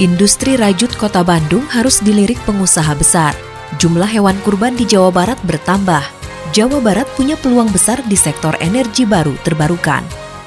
Industri 0.00 0.56
rajut 0.56 0.88
kota 0.96 1.20
Bandung 1.20 1.68
harus 1.68 2.00
dilirik 2.00 2.40
pengusaha 2.48 2.96
besar. 2.96 3.36
Jumlah 3.76 4.08
hewan 4.08 4.32
kurban 4.40 4.72
di 4.72 4.88
Jawa 4.88 5.12
Barat 5.12 5.36
bertambah. 5.44 6.00
Jawa 6.56 6.80
Barat 6.80 7.04
punya 7.20 7.36
peluang 7.36 7.68
besar 7.68 8.00
di 8.08 8.16
sektor 8.16 8.56
energi 8.64 9.04
baru 9.04 9.36
terbarukan. 9.44 10.00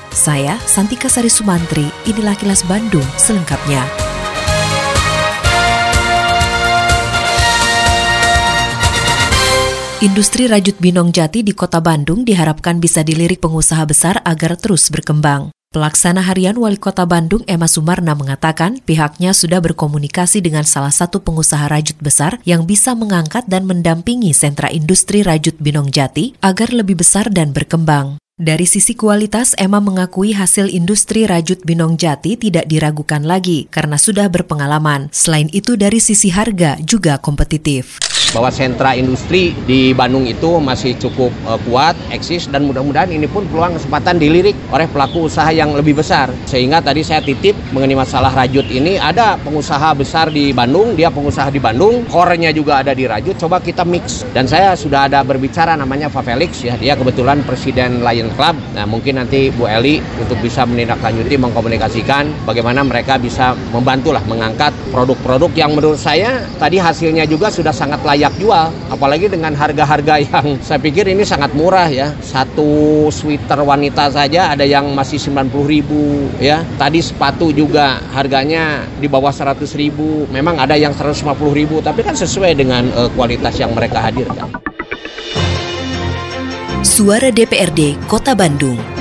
Saya, 0.10 0.58
Santika 0.66 1.06
Sari 1.06 1.30
Sumantri, 1.30 1.86
inilah 2.10 2.34
kilas 2.34 2.66
Bandung 2.66 3.06
selengkapnya. 3.14 3.86
Industri 10.02 10.50
rajut 10.50 10.82
Binong 10.82 11.14
Jati 11.14 11.46
di 11.46 11.54
kota 11.54 11.78
Bandung 11.78 12.26
diharapkan 12.26 12.82
bisa 12.82 13.06
dilirik 13.06 13.38
pengusaha 13.38 13.86
besar 13.86 14.18
agar 14.26 14.58
terus 14.58 14.90
berkembang. 14.90 15.54
Pelaksana 15.74 16.22
harian 16.22 16.54
Wali 16.54 16.78
Kota 16.78 17.02
Bandung 17.10 17.42
Emma 17.50 17.66
Sumarna 17.66 18.14
mengatakan 18.14 18.78
pihaknya 18.86 19.34
sudah 19.34 19.58
berkomunikasi 19.58 20.38
dengan 20.38 20.62
salah 20.70 20.94
satu 20.94 21.26
pengusaha 21.26 21.66
rajut 21.66 21.98
besar 21.98 22.38
yang 22.46 22.70
bisa 22.70 22.94
mengangkat 22.94 23.50
dan 23.50 23.66
mendampingi 23.66 24.38
sentra 24.38 24.70
industri 24.70 25.26
rajut 25.26 25.58
Binong 25.58 25.90
Jati 25.90 26.38
agar 26.46 26.70
lebih 26.70 27.02
besar 27.02 27.34
dan 27.34 27.58
berkembang. 27.58 28.22
Dari 28.38 28.70
sisi 28.70 28.94
kualitas, 28.94 29.58
Emma 29.58 29.82
mengakui 29.82 30.38
hasil 30.38 30.70
industri 30.70 31.26
rajut 31.26 31.66
Binong 31.66 31.98
Jati 31.98 32.38
tidak 32.38 32.70
diragukan 32.70 33.26
lagi 33.26 33.66
karena 33.74 33.98
sudah 33.98 34.30
berpengalaman. 34.30 35.10
Selain 35.10 35.50
itu 35.58 35.74
dari 35.74 35.98
sisi 35.98 36.30
harga 36.30 36.78
juga 36.86 37.18
kompetitif 37.18 37.98
bahwa 38.34 38.50
sentra 38.50 38.98
industri 38.98 39.54
di 39.70 39.94
Bandung 39.94 40.26
itu 40.26 40.58
masih 40.58 40.98
cukup 40.98 41.30
uh, 41.46 41.62
kuat, 41.70 41.94
eksis 42.10 42.50
dan 42.50 42.66
mudah-mudahan 42.66 43.14
ini 43.14 43.30
pun 43.30 43.46
peluang 43.48 43.78
kesempatan 43.78 44.18
dilirik 44.18 44.58
oleh 44.74 44.90
pelaku 44.90 45.30
usaha 45.30 45.54
yang 45.54 45.72
lebih 45.78 46.02
besar. 46.02 46.34
Sehingga 46.50 46.82
tadi 46.82 47.06
saya 47.06 47.22
titip 47.22 47.54
mengenai 47.72 47.96
masalah 47.96 48.34
rajut 48.34 48.66
ini 48.74 48.98
ada 48.98 49.38
pengusaha 49.40 49.94
besar 49.94 50.34
di 50.34 50.50
Bandung, 50.52 50.98
dia 50.98 51.14
pengusaha 51.14 51.54
di 51.54 51.62
Bandung, 51.62 52.04
core-nya 52.10 52.50
juga 52.50 52.82
ada 52.82 52.98
di 52.98 53.06
rajut, 53.06 53.38
coba 53.38 53.62
kita 53.62 53.86
mix. 53.86 54.26
Dan 54.34 54.50
saya 54.50 54.74
sudah 54.74 55.06
ada 55.06 55.22
berbicara 55.22 55.78
namanya 55.78 56.10
Favelix 56.10 56.66
ya, 56.66 56.74
dia 56.76 56.98
kebetulan 56.98 57.46
presiden 57.46 58.02
Lion 58.02 58.34
Club. 58.34 58.58
Nah, 58.74 58.90
mungkin 58.90 59.22
nanti 59.22 59.54
Bu 59.54 59.70
Eli 59.70 60.02
untuk 60.18 60.42
bisa 60.42 60.66
menindaklanjuti 60.66 61.38
mengkomunikasikan 61.38 62.48
bagaimana 62.50 62.82
mereka 62.82 63.22
bisa 63.22 63.54
membantulah 63.70 64.24
mengangkat 64.26 64.74
produk-produk 64.90 65.52
yang 65.54 65.76
menurut 65.76 66.00
saya 66.00 66.48
tadi 66.58 66.80
hasilnya 66.80 67.28
juga 67.28 67.52
sudah 67.52 67.76
sangat 67.76 68.00
layak 68.08 68.23
layak 68.24 68.40
jual 68.40 68.72
apalagi 68.88 69.28
dengan 69.28 69.52
harga-harga 69.52 70.24
yang 70.24 70.56
saya 70.68 70.80
pikir 70.80 71.12
ini 71.12 71.28
sangat 71.28 71.52
murah 71.52 71.92
ya. 71.92 72.16
Satu 72.24 73.12
sweater 73.12 73.60
wanita 73.68 74.08
saja 74.08 74.56
ada 74.56 74.64
yang 74.64 74.96
masih 74.96 75.20
90 75.20 75.52
ribu 75.68 76.32
ya. 76.40 76.64
Tadi 76.80 77.04
sepatu 77.04 77.52
juga 77.52 78.00
harganya 78.16 78.88
di 78.96 79.12
bawah 79.12 79.36
100 79.36 79.68
ribu 79.76 80.24
memang 80.32 80.56
ada 80.56 80.80
yang 80.80 80.96
150 80.96 81.28
ribu 81.52 81.84
tapi 81.84 82.00
kan 82.00 82.16
sesuai 82.16 82.56
dengan 82.56 82.88
uh, 82.96 83.12
kualitas 83.12 83.60
yang 83.60 83.76
mereka 83.76 84.00
hadirkan. 84.00 84.48
Suara 86.80 87.28
DPRD 87.28 88.08
Kota 88.08 88.32
Bandung 88.40 88.93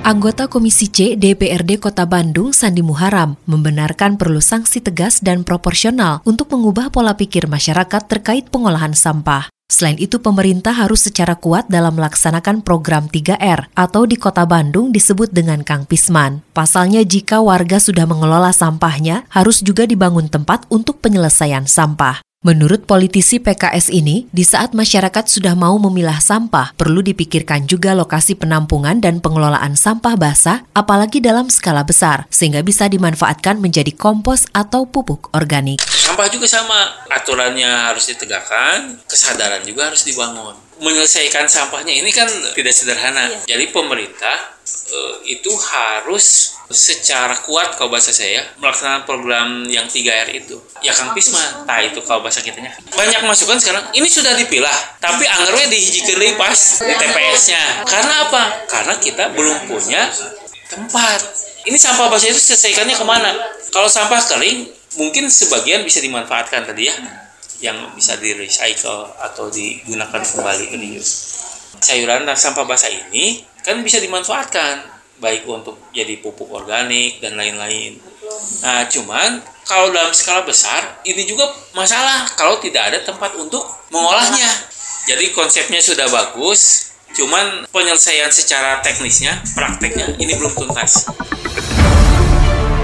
Anggota 0.00 0.48
Komisi 0.48 0.88
C 0.88 1.12
DPRD 1.12 1.76
Kota 1.76 2.08
Bandung, 2.08 2.56
Sandi 2.56 2.80
Muharam, 2.80 3.36
membenarkan 3.44 4.16
perlu 4.16 4.40
sanksi 4.40 4.80
tegas 4.80 5.20
dan 5.20 5.44
proporsional 5.44 6.24
untuk 6.24 6.48
mengubah 6.56 6.88
pola 6.88 7.12
pikir 7.12 7.44
masyarakat 7.44 8.08
terkait 8.08 8.48
pengolahan 8.48 8.96
sampah. 8.96 9.52
Selain 9.68 10.00
itu, 10.00 10.16
pemerintah 10.16 10.72
harus 10.72 11.04
secara 11.04 11.36
kuat 11.36 11.68
dalam 11.68 12.00
melaksanakan 12.00 12.64
program 12.64 13.12
3R 13.12 13.76
atau 13.76 14.08
di 14.08 14.16
Kota 14.16 14.48
Bandung 14.48 14.88
disebut 14.88 15.36
dengan 15.36 15.60
Kang 15.68 15.84
Pisman. 15.84 16.40
Pasalnya, 16.56 17.04
jika 17.04 17.44
warga 17.44 17.76
sudah 17.76 18.08
mengelola 18.08 18.56
sampahnya, 18.56 19.28
harus 19.28 19.60
juga 19.60 19.84
dibangun 19.84 20.32
tempat 20.32 20.64
untuk 20.72 21.04
penyelesaian 21.04 21.68
sampah. 21.68 22.24
Menurut 22.40 22.88
politisi 22.88 23.36
PKS 23.36 23.92
ini, 23.92 24.24
di 24.32 24.48
saat 24.48 24.72
masyarakat 24.72 25.28
sudah 25.28 25.52
mau 25.52 25.76
memilah 25.76 26.24
sampah, 26.24 26.72
perlu 26.72 27.04
dipikirkan 27.04 27.68
juga 27.68 27.92
lokasi 27.92 28.32
penampungan 28.32 28.96
dan 28.96 29.20
pengelolaan 29.20 29.76
sampah 29.76 30.16
basah, 30.16 30.64
apalagi 30.72 31.20
dalam 31.20 31.52
skala 31.52 31.84
besar, 31.84 32.24
sehingga 32.32 32.64
bisa 32.64 32.88
dimanfaatkan 32.88 33.60
menjadi 33.60 33.92
kompos 33.92 34.48
atau 34.56 34.88
pupuk 34.88 35.28
organik. 35.36 35.84
Sampah 35.84 36.32
juga 36.32 36.48
sama, 36.48 37.04
aturannya 37.12 37.92
harus 37.92 38.08
ditegakkan, 38.08 39.04
kesadaran 39.04 39.60
juga 39.68 39.92
harus 39.92 40.00
dibangun. 40.08 40.69
Menyelesaikan 40.80 41.44
sampahnya 41.44 41.92
ini 41.92 42.08
kan 42.10 42.26
tidak 42.56 42.72
sederhana. 42.72 43.28
Iya. 43.28 43.56
Jadi 43.56 43.64
pemerintah 43.68 44.36
uh, 44.64 45.14
itu 45.28 45.52
harus 45.52 46.56
secara 46.70 47.34
kuat 47.42 47.74
kalau 47.74 47.90
bahasa 47.90 48.14
saya 48.14 48.46
melaksanakan 48.62 49.02
program 49.02 49.66
yang 49.66 49.90
3R 49.90 50.30
itu. 50.30 50.56
Ya 50.80 50.94
Kang 50.94 51.10
Pisma, 51.12 51.66
nah 51.66 51.82
itu 51.82 51.98
kalau 52.06 52.22
bahasa 52.22 52.38
kitanya. 52.40 52.70
Banyak 52.94 53.26
masukan 53.26 53.58
sekarang, 53.58 53.90
ini 53.90 54.06
sudah 54.06 54.38
dipilah, 54.38 55.02
tapi 55.02 55.26
anggarnya 55.26 55.66
dihijikeun 55.66 56.38
pas 56.38 56.58
di 56.78 56.94
TPS-nya. 56.94 57.84
Karena 57.84 58.14
apa? 58.30 58.42
Karena 58.70 58.94
kita 59.02 59.34
belum 59.34 59.66
punya 59.66 60.06
tempat. 60.70 61.20
Ini 61.66 61.76
sampah 61.76 62.08
basah 62.08 62.30
itu 62.30 62.40
selesaikannya 62.40 62.94
ke 62.96 63.04
mana? 63.04 63.34
Kalau 63.74 63.90
sampah 63.90 64.22
kering, 64.22 64.70
mungkin 64.96 65.26
sebagian 65.26 65.82
bisa 65.82 65.98
dimanfaatkan 66.00 66.64
tadi 66.70 66.88
ya, 66.88 66.94
yang 67.60 67.92
bisa 67.92 68.16
di 68.16 68.32
recycle 68.36 69.12
atau 69.20 69.52
digunakan 69.52 70.20
kembali 70.20 70.64
ke 70.72 70.76
sayuran 71.80 72.28
dan 72.28 72.36
sampah 72.36 72.68
basah 72.68 72.92
ini 72.92 73.40
kan 73.64 73.80
bisa 73.80 74.00
dimanfaatkan 74.00 75.00
baik 75.20 75.44
untuk 75.44 75.76
jadi 75.92 76.16
pupuk 76.24 76.48
organik 76.48 77.20
dan 77.20 77.36
lain-lain. 77.36 78.00
Nah, 78.64 78.88
cuman 78.88 79.44
kalau 79.68 79.92
dalam 79.92 80.16
skala 80.16 80.48
besar 80.48 81.04
ini 81.04 81.28
juga 81.28 81.44
masalah 81.76 82.24
kalau 82.34 82.56
tidak 82.56 82.88
ada 82.88 82.98
tempat 83.04 83.36
untuk 83.36 83.62
mengolahnya. 83.92 84.48
Jadi 85.04 85.32
konsepnya 85.36 85.80
sudah 85.80 86.08
bagus, 86.08 86.92
cuman 87.12 87.68
penyelesaian 87.68 88.32
secara 88.32 88.80
teknisnya, 88.80 89.36
prakteknya 89.52 90.16
ini 90.16 90.36
belum 90.40 90.52
tuntas. 90.56 91.08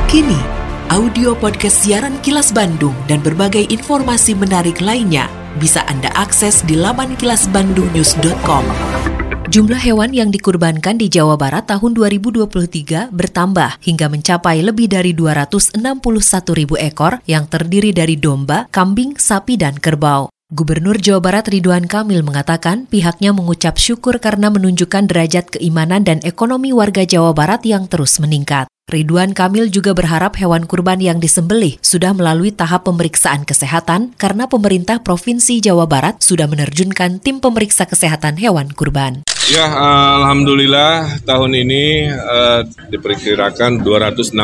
Kini, 0.09 0.66
audio 0.87 1.35
podcast 1.35 1.83
siaran 1.83 2.15
Kilas 2.23 2.55
Bandung 2.55 2.95
dan 3.11 3.19
berbagai 3.19 3.67
informasi 3.75 4.39
menarik 4.39 4.79
lainnya 4.79 5.27
bisa 5.59 5.83
Anda 5.91 6.15
akses 6.15 6.63
di 6.63 6.79
laman 6.79 7.19
kilasbandungnews.com. 7.19 8.65
Jumlah 9.51 9.83
hewan 9.83 10.15
yang 10.15 10.31
dikurbankan 10.31 10.95
di 10.95 11.11
Jawa 11.11 11.35
Barat 11.35 11.67
tahun 11.67 11.91
2023 11.91 13.11
bertambah 13.11 13.83
hingga 13.83 14.07
mencapai 14.07 14.63
lebih 14.63 14.87
dari 14.87 15.11
261 15.11 15.75
ribu 16.55 16.79
ekor 16.79 17.19
yang 17.27 17.51
terdiri 17.51 17.91
dari 17.91 18.15
domba, 18.15 18.71
kambing, 18.71 19.19
sapi, 19.19 19.59
dan 19.59 19.79
kerbau. 19.83 20.31
Gubernur 20.55 21.03
Jawa 21.03 21.19
Barat 21.19 21.51
Ridwan 21.51 21.91
Kamil 21.91 22.23
mengatakan 22.23 22.87
pihaknya 22.87 23.35
mengucap 23.35 23.75
syukur 23.83 24.23
karena 24.23 24.55
menunjukkan 24.55 25.11
derajat 25.11 25.59
keimanan 25.59 26.07
dan 26.07 26.23
ekonomi 26.23 26.71
warga 26.71 27.03
Jawa 27.03 27.35
Barat 27.35 27.67
yang 27.67 27.91
terus 27.91 28.23
meningkat. 28.23 28.71
Ridwan 28.87 29.35
Kamil 29.35 29.67
juga 29.75 29.99
berharap 29.99 30.39
hewan 30.39 30.63
kurban 30.63 31.03
yang 31.03 31.19
disembelih 31.19 31.75
sudah 31.83 32.15
melalui 32.15 32.55
tahap 32.55 32.87
pemeriksaan 32.87 33.43
kesehatan 33.43 34.15
karena 34.15 34.47
pemerintah 34.47 35.03
Provinsi 35.03 35.59
Jawa 35.59 35.91
Barat 35.91 36.23
sudah 36.23 36.47
menerjunkan 36.47 37.19
tim 37.19 37.43
pemeriksa 37.43 37.91
kesehatan 37.91 38.39
hewan 38.39 38.71
kurban. 38.71 39.26
Ya, 39.47 39.63
alhamdulillah 40.19 41.23
tahun 41.23 41.55
ini 41.55 42.11
uh, 42.11 42.67
diperkirakan 42.91 43.79
261 43.79 44.35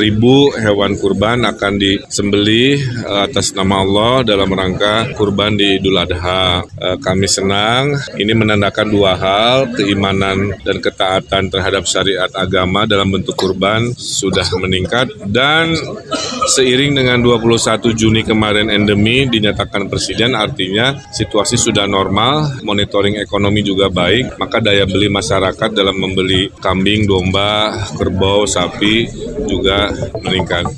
ribu 0.00 0.48
hewan 0.56 0.96
kurban 0.96 1.44
akan 1.44 1.76
disembeli 1.76 2.80
uh, 3.04 3.28
atas 3.28 3.52
nama 3.52 3.84
Allah 3.84 4.24
dalam 4.24 4.48
rangka 4.48 5.12
kurban 5.12 5.60
di 5.60 5.76
Idul 5.76 6.00
Adha. 6.00 6.64
Uh, 6.64 6.96
kami 7.04 7.28
senang, 7.28 8.00
ini 8.16 8.32
menandakan 8.32 8.88
dua 8.88 9.12
hal, 9.12 9.68
keimanan 9.76 10.56
dan 10.64 10.80
ketaatan 10.80 11.52
terhadap 11.52 11.84
syariat 11.84 12.32
agama 12.32 12.88
dalam 12.88 13.12
bentuk 13.12 13.36
kurban 13.36 13.92
sudah 13.92 14.48
meningkat 14.56 15.12
dan 15.28 15.76
seiring 16.48 16.96
dengan 16.96 17.20
21 17.20 17.92
Juni 17.92 18.24
kemarin 18.24 18.72
endemi 18.72 19.28
dinyatakan 19.28 19.92
Presiden 19.92 20.32
artinya 20.32 20.96
situasi 21.12 21.60
sudah 21.60 21.84
normal, 21.84 22.64
monitoring 22.64 23.20
ekonomi 23.20 23.60
juga 23.60 23.92
baik 23.92 24.13
baik, 24.14 24.38
maka 24.38 24.62
daya 24.62 24.86
beli 24.86 25.10
masyarakat 25.10 25.74
dalam 25.74 25.98
membeli 25.98 26.46
kambing, 26.62 27.10
domba, 27.10 27.74
kerbau, 27.98 28.46
sapi 28.46 29.10
juga 29.50 29.90
meningkat. 30.22 30.70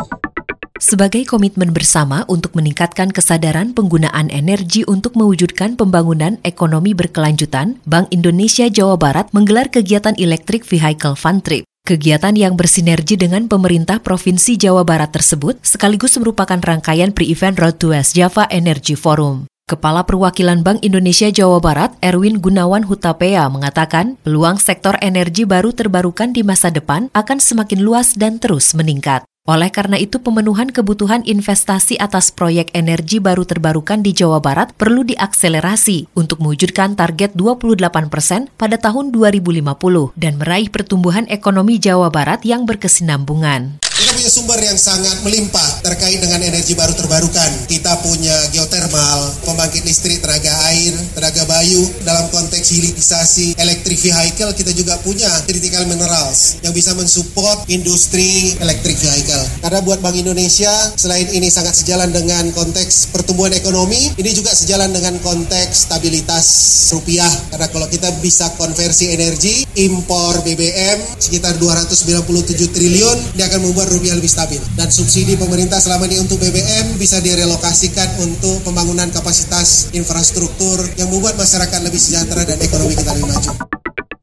Sebagai 0.76 1.24
komitmen 1.24 1.72
bersama 1.72 2.24
untuk 2.28 2.52
meningkatkan 2.56 3.08
kesadaran 3.08 3.72
penggunaan 3.76 4.28
energi 4.28 4.84
untuk 4.88 5.16
mewujudkan 5.16 5.76
pembangunan 5.76 6.36
ekonomi 6.44 6.92
berkelanjutan, 6.96 7.80
Bank 7.84 8.12
Indonesia 8.12 8.68
Jawa 8.68 8.96
Barat 8.96 9.32
menggelar 9.32 9.68
kegiatan 9.72 10.16
Electric 10.16 10.64
Vehicle 10.68 11.16
Fund 11.16 11.44
Trip. 11.44 11.64
Kegiatan 11.86 12.36
yang 12.36 12.60
bersinergi 12.60 13.16
dengan 13.16 13.48
pemerintah 13.48 14.00
Provinsi 14.00 14.60
Jawa 14.60 14.84
Barat 14.84 15.16
tersebut 15.16 15.60
sekaligus 15.64 16.16
merupakan 16.20 16.60
rangkaian 16.60 17.12
pre-event 17.12 17.56
Road 17.56 17.76
to 17.80 17.96
West 17.96 18.12
Java 18.12 18.44
Energy 18.52 18.96
Forum. 18.98 19.48
Kepala 19.66 20.06
Perwakilan 20.06 20.62
Bank 20.62 20.86
Indonesia 20.86 21.26
Jawa 21.26 21.58
Barat, 21.58 21.90
Erwin 21.98 22.38
Gunawan 22.38 22.86
Hutapea, 22.86 23.50
mengatakan 23.50 24.14
peluang 24.22 24.62
sektor 24.62 24.94
energi 25.02 25.42
baru 25.42 25.74
terbarukan 25.74 26.30
di 26.30 26.46
masa 26.46 26.70
depan 26.70 27.10
akan 27.10 27.42
semakin 27.42 27.82
luas 27.82 28.14
dan 28.14 28.38
terus 28.38 28.78
meningkat. 28.78 29.26
Oleh 29.42 29.66
karena 29.74 29.98
itu, 29.98 30.22
pemenuhan 30.22 30.70
kebutuhan 30.70 31.26
investasi 31.26 31.98
atas 31.98 32.30
proyek 32.30 32.70
energi 32.78 33.18
baru 33.18 33.42
terbarukan 33.42 34.06
di 34.06 34.14
Jawa 34.14 34.38
Barat 34.38 34.70
perlu 34.78 35.02
diakselerasi 35.02 36.14
untuk 36.14 36.46
mewujudkan 36.46 36.94
target 36.94 37.34
28 37.34 38.06
persen 38.06 38.46
pada 38.54 38.78
tahun 38.78 39.10
2050 39.10 39.66
dan 40.14 40.38
meraih 40.38 40.70
pertumbuhan 40.70 41.26
ekonomi 41.26 41.82
Jawa 41.82 42.14
Barat 42.14 42.46
yang 42.46 42.70
berkesinambungan. 42.70 43.82
Kita 44.06 44.22
punya 44.22 44.30
sumber 44.30 44.62
yang 44.62 44.78
sangat 44.78 45.18
melimpah 45.26 45.82
terkait 45.82 46.22
dengan 46.22 46.38
energi 46.38 46.78
baru 46.78 46.94
terbarukan. 46.94 47.66
Kita 47.66 48.06
punya 48.06 48.38
geotermal, 48.54 49.34
pembangkit 49.42 49.82
listrik 49.82 50.22
tenaga 50.22 50.54
air, 50.70 50.94
tenaga 51.18 51.42
bayu. 51.50 51.82
Dalam 52.06 52.30
konteks 52.30 52.70
hilirisasi 52.70 53.58
electric 53.58 53.98
vehicle, 53.98 54.54
kita 54.54 54.70
juga 54.78 54.94
punya 55.02 55.26
critical 55.50 55.90
minerals 55.90 56.54
yang 56.62 56.70
bisa 56.70 56.94
mensupport 56.94 57.66
industri 57.66 58.54
electric 58.62 58.94
vehicle. 58.94 59.42
Karena 59.66 59.82
buat 59.82 59.98
Bank 59.98 60.14
Indonesia, 60.14 60.70
selain 60.94 61.26
ini 61.34 61.50
sangat 61.50 61.74
sejalan 61.74 62.14
dengan 62.14 62.54
konteks 62.54 63.10
pertumbuhan 63.10 63.58
ekonomi, 63.58 64.14
ini 64.22 64.30
juga 64.30 64.54
sejalan 64.54 64.94
dengan 64.94 65.18
konteks 65.18 65.90
stabilitas 65.90 66.46
rupiah. 66.94 67.34
Karena 67.50 67.66
kalau 67.74 67.90
kita 67.90 68.14
bisa 68.22 68.54
konversi 68.54 69.10
energi, 69.10 69.66
impor 69.82 70.46
BBM 70.46 71.18
sekitar 71.18 71.58
297 71.58 72.70
triliun, 72.70 73.34
dia 73.34 73.50
akan 73.50 73.66
membuat 73.66 73.96
rupiah 73.96 74.05
lebih 74.14 74.30
stabil. 74.30 74.62
Dan 74.78 74.86
subsidi 74.86 75.34
pemerintah 75.34 75.82
selama 75.82 76.06
ini 76.06 76.22
untuk 76.22 76.38
BBM 76.38 76.94
bisa 77.00 77.18
direlokasikan 77.18 78.22
untuk 78.22 78.62
pembangunan 78.62 79.10
kapasitas 79.10 79.90
infrastruktur 79.96 80.78
yang 80.94 81.10
membuat 81.10 81.34
masyarakat 81.34 81.80
lebih 81.82 81.98
sejahtera 81.98 82.46
dan 82.46 82.62
ekonomi 82.62 82.94
kita 82.94 83.10
lebih 83.16 83.34
maju. 83.34 83.50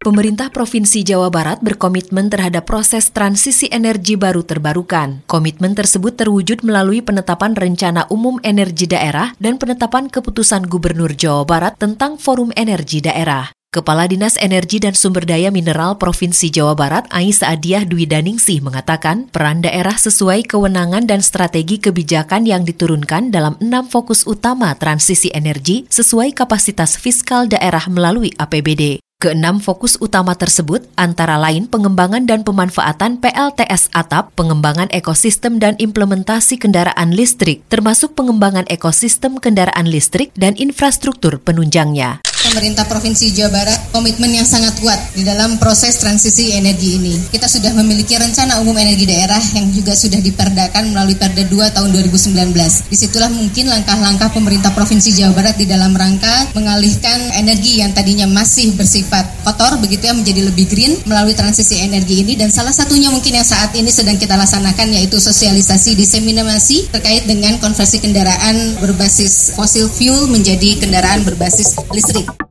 Pemerintah 0.03 0.51
Provinsi 0.51 0.99
Jawa 0.99 1.31
Barat 1.31 1.63
berkomitmen 1.63 2.27
terhadap 2.27 2.67
proses 2.67 3.07
transisi 3.15 3.71
energi 3.71 4.19
baru 4.19 4.43
terbarukan. 4.43 5.23
Komitmen 5.31 5.79
tersebut 5.79 6.19
terwujud 6.19 6.59
melalui 6.59 6.99
penetapan 6.99 7.55
Rencana 7.55 8.11
Umum 8.11 8.35
Energi 8.43 8.83
Daerah 8.83 9.31
dan 9.39 9.55
penetapan 9.55 10.11
keputusan 10.11 10.67
Gubernur 10.67 11.15
Jawa 11.15 11.47
Barat 11.47 11.79
tentang 11.79 12.19
Forum 12.19 12.51
Energi 12.59 12.99
Daerah. 12.99 13.62
Kepala 13.73 14.05
Dinas 14.05 14.37
Energi 14.37 14.77
dan 14.77 14.93
Sumber 14.93 15.25
Daya 15.25 15.49
Mineral 15.49 15.97
Provinsi 15.97 16.53
Jawa 16.53 16.77
Barat, 16.77 17.09
Ais 17.09 17.41
Adiah 17.41 17.81
Dwi 17.89 18.05
Daningsih 18.05 18.61
mengatakan, 18.61 19.25
peran 19.33 19.65
daerah 19.65 19.97
sesuai 19.97 20.45
kewenangan 20.45 21.09
dan 21.09 21.25
strategi 21.25 21.81
kebijakan 21.81 22.45
yang 22.45 22.69
diturunkan 22.69 23.33
dalam 23.33 23.57
enam 23.65 23.89
fokus 23.89 24.29
utama 24.29 24.77
transisi 24.77 25.33
energi 25.33 25.89
sesuai 25.89 26.37
kapasitas 26.37 27.01
fiskal 27.01 27.49
daerah 27.49 27.81
melalui 27.89 28.29
APBD. 28.37 29.01
Keenam 29.17 29.57
fokus 29.57 29.97
utama 29.97 30.37
tersebut 30.37 30.85
antara 30.93 31.41
lain 31.41 31.65
pengembangan 31.65 32.29
dan 32.29 32.45
pemanfaatan 32.45 33.17
PLTS 33.25 33.89
atap, 33.89 34.29
pengembangan 34.37 34.93
ekosistem 34.93 35.57
dan 35.57 35.73
implementasi 35.81 36.61
kendaraan 36.61 37.09
listrik, 37.09 37.65
termasuk 37.73 38.13
pengembangan 38.13 38.69
ekosistem 38.69 39.41
kendaraan 39.41 39.89
listrik 39.89 40.29
dan 40.37 40.53
infrastruktur 40.61 41.41
penunjangnya 41.41 42.21
pemerintah 42.53 42.85
Provinsi 42.85 43.33
Jawa 43.33 43.49
Barat 43.49 43.89
komitmen 43.89 44.29
yang 44.29 44.45
sangat 44.45 44.77
kuat 44.77 45.01
di 45.17 45.25
dalam 45.25 45.57
proses 45.57 45.97
transisi 45.97 46.53
energi 46.53 47.01
ini. 47.01 47.17
Kita 47.33 47.49
sudah 47.49 47.73
memiliki 47.73 48.13
rencana 48.13 48.61
umum 48.61 48.77
energi 48.77 49.09
daerah 49.09 49.41
yang 49.57 49.73
juga 49.73 49.97
sudah 49.97 50.21
diperdakan 50.21 50.93
melalui 50.93 51.17
Perda 51.17 51.49
2 51.49 51.49
tahun 51.49 51.89
2019. 51.89 52.93
Di 52.93 52.93
situlah 52.93 53.33
mungkin 53.33 53.73
langkah-langkah 53.73 54.29
pemerintah 54.37 54.69
Provinsi 54.69 55.17
Jawa 55.17 55.33
Barat 55.33 55.57
di 55.57 55.65
dalam 55.65 55.97
rangka 55.97 56.53
mengalihkan 56.53 57.33
energi 57.41 57.81
yang 57.81 57.89
tadinya 57.89 58.29
masih 58.29 58.77
bersifat 58.77 59.25
kotor 59.41 59.81
begitu 59.81 60.05
ya 60.05 60.13
menjadi 60.13 60.45
lebih 60.45 60.69
green 60.69 60.93
melalui 61.09 61.33
transisi 61.33 61.81
energi 61.81 62.21
ini 62.21 62.37
dan 62.37 62.53
salah 62.53 62.75
satunya 62.75 63.09
mungkin 63.09 63.33
yang 63.33 63.47
saat 63.47 63.73
ini 63.73 63.89
sedang 63.89 64.21
kita 64.21 64.37
laksanakan 64.37 64.93
yaitu 64.93 65.17
sosialisasi 65.17 65.97
diseminasi 65.97 66.93
terkait 66.93 67.25
dengan 67.25 67.57
konversi 67.57 67.97
kendaraan 67.97 68.77
berbasis 68.77 69.57
fosil 69.57 69.89
fuel 69.89 70.29
menjadi 70.29 70.77
kendaraan 70.77 71.25
berbasis 71.25 71.73
listrik. 71.89 72.42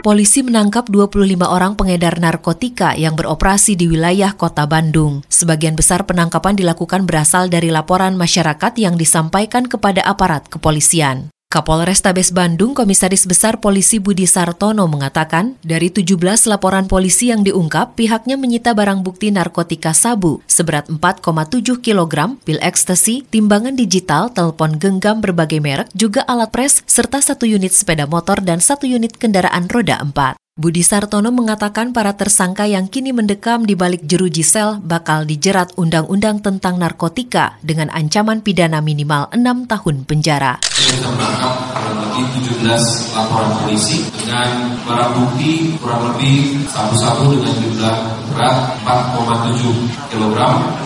Polisi 0.00 0.40
menangkap 0.40 0.88
25 0.88 1.44
orang 1.44 1.76
pengedar 1.76 2.16
narkotika 2.24 2.96
yang 2.96 3.20
beroperasi 3.20 3.76
di 3.76 3.84
wilayah 3.84 4.32
kota 4.32 4.64
Bandung. 4.64 5.20
Sebagian 5.28 5.76
besar 5.76 6.08
penangkapan 6.08 6.56
dilakukan 6.56 7.04
berasal 7.04 7.52
dari 7.52 7.68
laporan 7.68 8.16
masyarakat 8.16 8.80
yang 8.80 8.96
disampaikan 8.96 9.68
kepada 9.68 10.00
aparat 10.00 10.48
kepolisian. 10.48 11.28
Kapolres 11.50 11.98
Tabes 11.98 12.30
Bandung, 12.30 12.78
Komisaris 12.78 13.26
Besar 13.26 13.58
Polisi 13.58 13.98
Budi 13.98 14.22
Sartono 14.22 14.86
mengatakan, 14.86 15.58
dari 15.66 15.90
17 15.90 16.46
laporan 16.46 16.86
polisi 16.86 17.34
yang 17.34 17.42
diungkap, 17.42 17.98
pihaknya 17.98 18.38
menyita 18.38 18.70
barang 18.70 19.02
bukti 19.02 19.34
narkotika 19.34 19.90
sabu 19.90 20.46
seberat 20.46 20.86
4,7 20.86 21.82
kg, 21.82 22.38
pil 22.46 22.62
ekstasi, 22.62 23.26
timbangan 23.34 23.74
digital, 23.74 24.30
telepon 24.30 24.78
genggam 24.78 25.18
berbagai 25.18 25.58
merek, 25.58 25.90
juga 25.90 26.22
alat 26.30 26.54
pres, 26.54 26.86
serta 26.86 27.18
satu 27.18 27.50
unit 27.50 27.74
sepeda 27.74 28.06
motor 28.06 28.38
dan 28.46 28.62
satu 28.62 28.86
unit 28.86 29.18
kendaraan 29.18 29.66
roda 29.66 29.98
4. 30.06 30.38
Budi 30.60 30.84
Sartono 30.84 31.32
mengatakan 31.32 31.96
para 31.96 32.12
tersangka 32.12 32.68
yang 32.68 32.84
kini 32.84 33.16
mendekam 33.16 33.64
di 33.64 33.72
balik 33.72 34.04
jeruji 34.04 34.44
sel 34.44 34.76
bakal 34.84 35.24
dijerat 35.24 35.72
Undang-Undang 35.80 36.44
tentang 36.44 36.76
Narkotika 36.76 37.56
dengan 37.64 37.88
ancaman 37.88 38.44
pidana 38.44 38.84
minimal 38.84 39.32
6 39.32 39.40
tahun 39.64 40.04
penjara. 40.04 40.60
Kita 40.60 41.08
menangkap 41.16 41.52
kurang 41.64 41.96
lebih 42.04 42.24
17 42.60 43.16
laporan 43.16 43.50
polisi 43.64 44.04
dengan 44.12 44.76
barang 44.84 45.12
bukti 45.16 45.80
kurang 45.80 46.12
lebih 46.12 46.60
sabu-sabu 46.68 47.40
dengan 47.40 47.56
jumlah 47.64 47.96
berat 48.36 48.56
4,7 48.84 50.12
kg, 50.12 50.38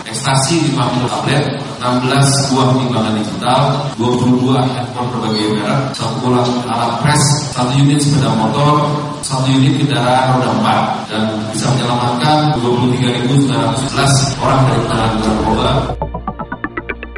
ekstasi 0.07 0.71
50 0.71 1.11
tablet, 1.11 1.43
16 1.83 2.47
buah 2.55 2.67
timbangan 2.79 3.13
digital, 3.19 3.61
22 3.99 4.55
handphone 4.55 5.09
berbagai 5.11 5.45
merek, 5.51 5.81
satu 5.91 6.15
bola 6.23 6.47
alat 6.63 7.03
pres, 7.03 7.23
satu 7.51 7.75
unit 7.75 7.99
sepeda 7.99 8.31
motor, 8.39 8.87
satu 9.25 9.49
unit 9.49 9.81
kendaraan 9.81 10.37
roda 10.37 10.53
4 11.01 11.09
dan 11.09 11.23
bisa 11.49 11.65
menyelamatkan 11.73 12.61
23.911 12.61 14.37
orang 14.37 14.61
dari 14.69 14.83
tangan 14.85 15.11
narkoba. 15.17 15.69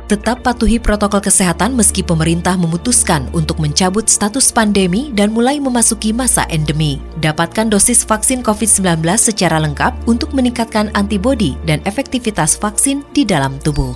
Tetap 0.08 0.40
patuhi 0.40 0.80
protokol 0.80 1.20
kesehatan 1.20 1.76
meski 1.76 2.00
pemerintah 2.00 2.56
memutuskan 2.56 3.28
untuk 3.36 3.60
mencabut 3.60 4.08
status 4.08 4.56
pandemi 4.56 5.12
dan 5.12 5.36
mulai 5.36 5.60
memasuki 5.60 6.16
masa 6.16 6.48
endemi. 6.48 7.04
Dapatkan 7.20 7.68
dosis 7.68 8.08
vaksin 8.08 8.40
COVID-19 8.40 9.04
secara 9.20 9.60
lengkap 9.60 10.08
untuk 10.08 10.32
meningkatkan 10.32 10.88
antibodi 10.96 11.60
dan 11.68 11.84
efektivitas 11.84 12.56
vaksin 12.56 13.04
di 13.12 13.28
dalam 13.28 13.60
tubuh. 13.60 13.92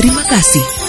Terima 0.00 0.24
kasih 0.32 0.79